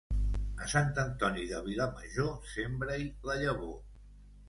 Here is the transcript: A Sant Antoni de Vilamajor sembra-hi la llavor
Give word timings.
A 0.63 0.69
Sant 0.73 0.89
Antoni 1.03 1.45
de 1.53 1.61
Vilamajor 1.69 2.35
sembra-hi 2.57 3.09
la 3.31 3.41
llavor 3.47 3.81